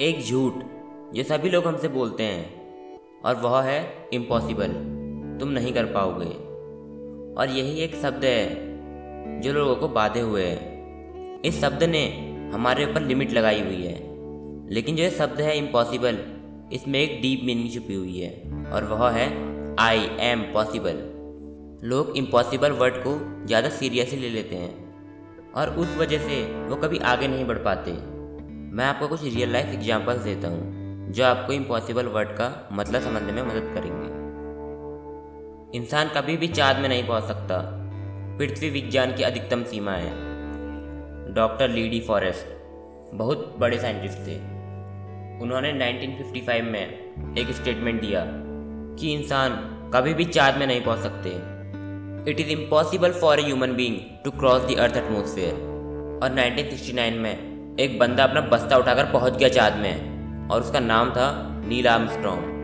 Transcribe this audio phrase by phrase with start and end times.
[0.00, 0.54] एक झूठ
[1.14, 4.72] जो सभी लोग हमसे बोलते हैं। और वह है इम्पॉसिबल
[5.40, 6.26] तुम नहीं कर पाओगे।
[7.34, 12.02] और यही एक शब्द है, जो लोगों को बाधे हुए हैं। इस शब्द ने
[12.52, 13.94] हमारे ऊपर लिमिट लगाई हुई है।
[14.70, 16.18] लेकिन जो ये शब्द है इम्पॉसिबल
[16.72, 19.28] इसमें एक डीप मीनिंग छुपी हुई है। और वह है
[19.78, 21.00] आई एम पॉसिबल
[21.88, 26.98] लोग इम्पॉसिबल वर्ड को ज़्यादा सीरियसली ले लेते हैं। और उस वजह से वो कभी
[27.06, 27.96] आगे नहीं बढ़ पाते।
[28.72, 33.32] मैं आपको कुछ रियल लाइफ एग्जाम्पल्स देता हूँ, जो आपको इम्पॉसिबल वर्ड का मतलब समझने
[33.32, 34.16] में मदद करेंगे।
[35.78, 37.60] इंसान कभी भी चाँद में नहीं पहुँच सकता।
[38.38, 40.10] पृथ्वी विज्ञान की अधिकतम सीमा है।
[41.34, 42.46] डॉक्टर लीडी फॉरेस्ट,
[43.14, 44.36] बहुत बड़े साइंटिस्ट थे।
[45.42, 46.88] उन्होंने 1955 में
[47.38, 48.24] एक स्टेटमेंट दिया
[48.96, 49.50] कि इंसान
[49.94, 51.56] कभी भी चाँद में नहीं पहुँच सकते।
[52.30, 55.54] It is impossible for a human being to cross the earth atmosphere
[56.22, 61.10] और 1969 में एक बंदा अपना बस्ता उठाकर पहुँच गया चाँद में, और उसका नाम
[61.10, 61.32] था
[61.66, 62.56] नील आर्मस्ट्रॉन्ग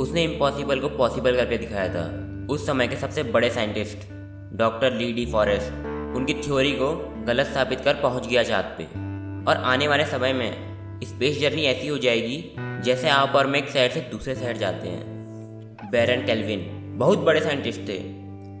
[0.00, 3.98] उसने इम्पॉसिबल को पॉसिबल करके दिखाया था। उस समय के सबसे बड़े scientist,
[4.56, 5.72] doctor Lee De Forest,
[6.16, 8.84] उनकी थ्योरी को गलत साबित कर पहुँच गया चाँद पे।
[9.50, 10.52] और आने वाले समय में
[11.04, 14.88] स्पेस जर्नी ऐसी हो जाएगी, जैसे आप और मैं एक शहर से दूसरे शहर जाते
[14.88, 15.04] हैं।
[15.90, 17.98] बैरन कैल्विन, बहुत बड़े साइंटिस्ट थे।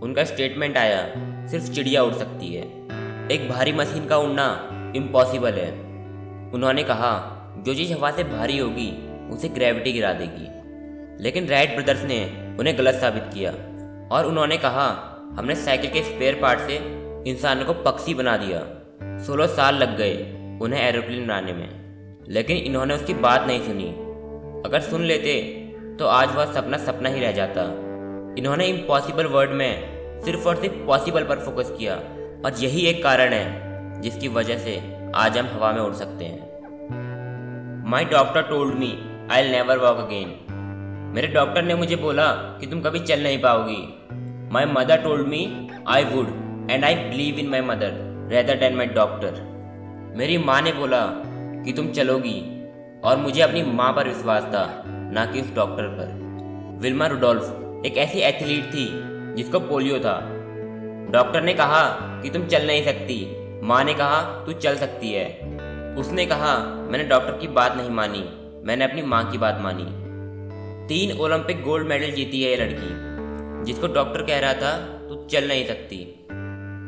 [0.02, 1.02] उनका स्टेटमेंट आया,
[1.46, 2.64] सिर्फ़ चिड़िया उड़ सकती है।
[3.32, 5.72] एक भारी मशीन का उड़ना इम्पॉसिबल है।
[6.54, 10.56] उन्होंने कहा, जो चीज़ हवा से भारी होगी, उसे ग्रेविटी गिरा देगी।
[11.22, 12.24] लेकिन राइट ब्रदर्स ने
[12.60, 13.50] उन्हें गलत साबित किया
[14.16, 16.74] और उन्होंने कहा, हमने साइकिल के स्पेयर पार्ट से
[17.30, 18.58] इंसान को पक्षी बना दिया।
[19.22, 20.16] सोलह साल लग गए
[20.62, 21.86] उन्हें एरोप्लेन बनाने में।
[22.28, 23.88] लेकिन इन्होंने उसकी बात नहीं सुनी।
[24.68, 25.52] अगर सुन लेते
[25.98, 27.62] तो आज वह सपना सपना ही रह जाता।
[28.38, 31.94] इन्होंने इम्पॉसिबल वर्ड में सिर्फ़ और सिर्फ़ पॉसिबल पर फोकस किया।
[32.44, 33.65] और यही एक कारण है
[34.02, 34.74] जिसकी वजह से
[35.14, 38.92] आज हम हवा में उड़ सकते हैं। My doctor told me
[39.30, 40.34] I never walk again
[41.14, 42.26] मेरे डॉक्टर ने मुझे बोला
[42.60, 43.82] कि तुम कभी चल नहीं पाओगी।
[44.52, 46.28] My mother told me I would
[46.70, 47.92] and I believe in my mother
[48.32, 49.40] rather than my doctor
[50.16, 51.00] मेरी माँ ने बोला
[51.64, 52.38] कि तुम चलोगी
[53.04, 57.96] और मुझे अपनी माँ पर विश्वास था, ना कि उस डॉक्टर पर। विल्मा रुडोल्फ एक
[57.96, 58.86] ऐसी एथलीट थी
[59.36, 60.18] जिसको पोलियो था।
[61.10, 61.82] डॉक्टर ने कहा
[62.22, 63.18] कि तुम चल नहीं सकती।
[63.62, 65.26] माँ ने कहा, तू चल सकती है।
[65.98, 68.30] उसने कहा, मैंने डॉक्टर की बात नहीं मानी।
[68.64, 70.06] मैंने अपनी माँ की बात मानी।
[70.88, 73.06] तीन ओलंपिक गोल्ड मेडल जीती है ये लड़की।
[73.64, 76.26] जिसको डॉक्टर कह रहा था, तू चल नहीं सकती।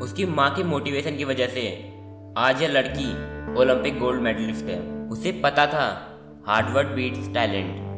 [0.04, 1.92] उसकी माँ की मोटिवेशन की वजह से
[2.38, 3.12] आज यह लड़की
[3.60, 7.88] ओलंपिक गोल्ड मेडलिस्ट है। उसे पता था hard work beats talent.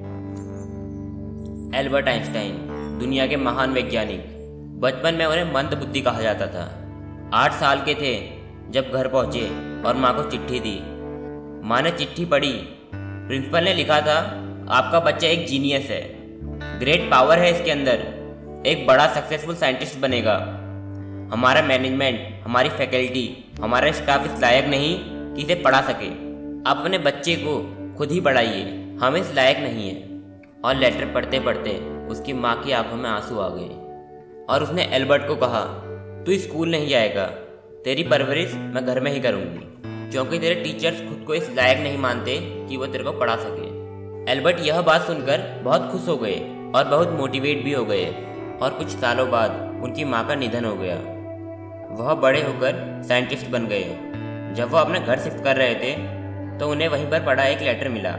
[1.74, 2.58] Albert Einstein,
[3.00, 4.20] दुनिया के महान वैज्ञानिक।
[4.80, 6.86] बचपन में उन्हें मंद बुद्धि कहा जाता था।
[7.34, 8.39] आठ साल के थे
[8.70, 9.48] जब घर पहुँचे
[9.82, 10.80] और माँ को चिट्ठी दी।
[11.68, 12.52] माँ ने चिट्ठी पढ़ी।
[12.94, 14.18] प्रिंसिपल ने लिखा था,
[14.70, 16.02] आपका बच्चा एक जीनियस है।
[16.78, 18.20] ग्रेट पावर है इसके अंदर।
[18.66, 20.36] एक बड़ा सक्सेसफुल साइंटिस्ट बनेगा।
[21.32, 26.08] हमारा मैनेजमेंट हमारी फैकल्टी हमारा स्टाफ इस लायक नहीं कि इसे पढ़ा सके।
[26.70, 28.62] आप अपने बच्चे को खुद ही पढ़ाइए।
[29.02, 30.10] हम इस लायक नहीं हैं।
[30.64, 31.70] और लेटर पढ़ते पढ़ते
[32.06, 33.68] उसकी माँ की आँखों में आँसू आ गए।
[34.54, 35.60] और उसने एल्बर्ट को कहा,
[36.24, 37.30] तू स्कूल नहीं जाएगा।
[37.84, 41.98] तेरी परवरिश मैं घर में ही करूँगी। क्योंकि तेरे टीचर्स खुद को इस लायक नहीं
[41.98, 43.66] मानते कि वो तेरे को पढ़ा सके।
[44.32, 46.36] एल्बर्ट यह बात सुनकर बहुत खुश हो गए
[46.74, 48.04] और बहुत मोटिवेट भी हो गए।
[48.62, 50.96] और कुछ सालों बाद उनकी माँ का निधन हो गया।
[51.94, 53.84] वह बड़े होकर साइंटिस्ट बन गए।
[54.54, 55.92] जब वह अपने घर शिफ्ट कर रहे थे
[56.58, 58.16] तो उन्हें वहीं पर पढ़ा एक लेटर मिला।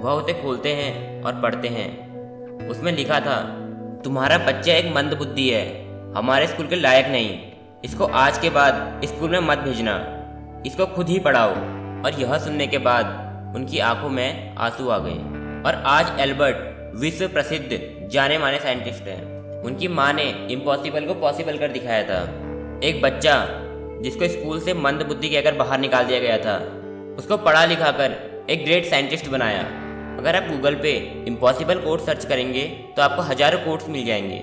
[0.00, 2.10] वह उसे खोलते हैं और पढ़ते हैं।
[2.68, 3.36] उसमें लिखा था,
[4.04, 7.49] तुम्हारा बच्चा एक मंद बुद्धि है। हमारे स्कूल के लायक नहीं।
[7.84, 9.92] इसको आज के बाद स्कूल में मत भेजना।
[10.66, 11.50] इसको खुद ही पढ़ाओ।
[12.04, 15.16] और यह सुनने के बाद उनकी आँखों में आँसू आ गए।
[15.62, 16.56] और आज एल्बर्ट
[16.96, 17.80] विश्व प्रसिद्ध
[18.12, 22.20] जाने माने साइंटिस्ट हैं। उनकी माँ ने इम्पॉसिबल को पॉसिबल कर दिखाया था।
[22.84, 23.34] एक बच्चा
[24.02, 26.56] जिसको स्कूल से मंद बुद्धि कहकर बाहर निकाल दिया गया था,
[27.18, 29.62] उसको पढ़ा लिखा कर एक ग्रेट साइंटिस्ट बनाया।
[30.18, 30.96] अगर आप गूगल पे
[31.28, 32.66] इम्पॉसिबल कोर्स सर्च करेंगे
[32.96, 34.42] तो आपको हज़ारों कोर्स मिल जाएँगे।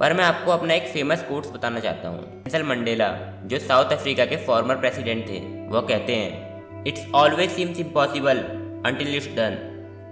[0.00, 3.08] पर मैं आपको अपना एक फ़ेमस कोर्स बताना चाहता हूँ। नेल्सन मंडेला
[3.44, 5.38] जो साउथ अफ्रीका के फॉर्मर प्रेसिडेंट थे
[5.68, 8.38] वह कहते हैं it's always seems impossible
[8.86, 9.56] until it's done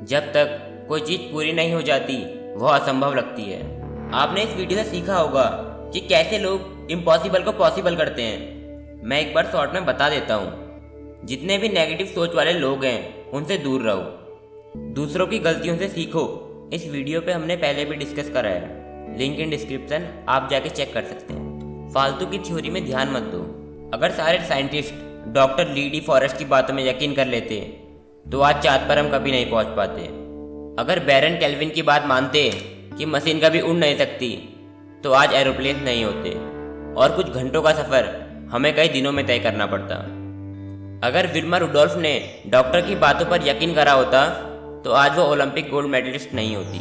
[0.08, 2.16] जब तक कोई चीज़ पूरी नहीं हो जाती
[2.54, 3.60] वह असंभव लगती है।
[4.12, 5.44] आपने इस वीडियो से सीखा होगा
[5.92, 10.34] कि कैसे लोग इम्पॉसिबल को पॉसिबल करते हैं। मैं एक बार शॉर्ट में बता देता
[10.34, 14.02] हूँ। जितने भी नेगेटिव सोच वाले लोग हैं, उनसे दूर रहो।
[14.94, 16.24] दूसरों की गलतियों से सीखो।
[16.72, 18.83] इस वीडियो पे हमने पहले भी डिस्कस करा है।
[19.18, 23.22] लिंक इन डिस्क्रिप्शन आप जाके चेक कर सकते हैं। फालतू की थ्योरी में ध्यान मत
[23.32, 23.40] दो।
[23.94, 24.94] अगर सारे scientist
[25.34, 27.60] doctor Lee De Forest की बातों में यकीन कर लेते
[28.26, 30.02] तो आज चाँद पर हम कभी नहीं पहुँच पाते।
[30.78, 32.50] अगर बैरन कैलविन की बात मानते
[32.98, 34.30] कि मशीन कभी उड़ नहीं सकती
[35.04, 36.30] तो आज एरोप्लेन नहीं होते।
[36.94, 38.12] और कुछ घंटों का सफ़र
[38.52, 39.94] हमें कई दिनों में तय करना पड़ता।
[41.02, 42.12] अगर विल्मा रुडोल्फ ने
[42.46, 44.26] डॉक्टर की बातों पर यकीन करा होता
[44.84, 46.78] तो आज वो ओलंपिक गोल्ड मेडलिस्ट नहीं होती।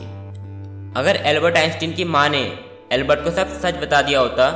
[0.98, 2.42] अगर एल्बर्ट आइंस्टीन की माँ ने
[2.92, 4.50] एल्बर्ट को सब सच बता दिया होता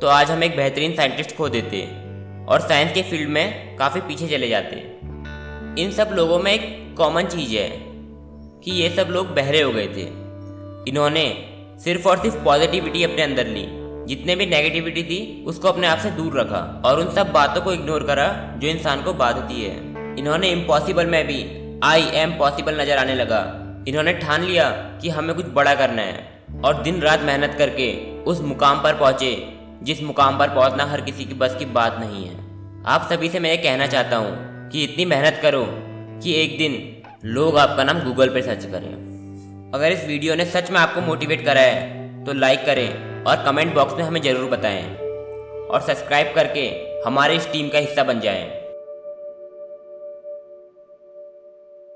[0.00, 1.82] तो आज हम एक बेहतरीन साइंटिस्ट खो देते
[2.48, 4.76] और साइंस के फ़ील्ड में काफ़ी पीछे चले जाते।
[5.82, 6.64] इन सब लोगों में एक
[6.98, 7.68] कॉमन चीज़ है
[8.64, 10.06] कि ये सब लोग बहरे हो गए थे।
[10.90, 11.24] इन्होंने
[11.84, 13.64] सिर्फ़ और सिर्फ़ पॉजिटिविटी अपने अंदर ली।
[14.06, 17.72] जितने भी नेगेटिविटी थी, उसको अपने आप से दूर रखा और उन सब बातों को
[17.72, 18.26] इग्नोर करा
[18.56, 19.76] जो इंसान को बाधती है।
[20.18, 21.40] इन्होंने इम्पॉसिबल में भी
[21.84, 23.40] आई एम पॉसिबल नज़र आने लगा।
[23.88, 24.68] इन्होंने ठान लिया
[25.02, 27.86] कि हमें कुछ बड़ा करना है और दिन रात मेहनत करके
[28.24, 29.30] उस मुकाम पर पहुँचे,
[29.82, 32.36] जिस मुकाम पर पहुँचना हर किसी की बस की बात नहीं है।
[32.86, 35.64] आप सभी से मैं ये कहना चाहता हूँ कि इतनी मेहनत करो
[36.22, 36.76] कि एक दिन
[37.26, 38.92] लोग आपका नाम गूगल पर सर्च करें।
[39.74, 43.74] अगर इस वीडियो ने सच में आपको मोटिवेट करा है तो लाइक करें और कमेंट
[43.74, 46.68] बॉक्स में हमें ज़रूर बताएँ और सब्सक्राइब करके
[47.06, 48.44] हमारे इस टीम का हिस्सा बन जाएँ।